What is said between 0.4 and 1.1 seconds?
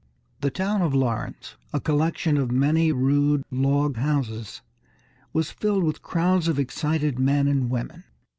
town of